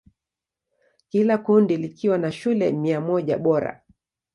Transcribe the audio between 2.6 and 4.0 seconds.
mia moja bora.